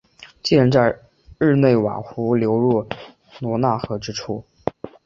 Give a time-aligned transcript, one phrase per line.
[0.41, 0.97] 建在
[1.37, 2.83] 日内瓦湖流入
[3.39, 4.43] 罗讷河之处。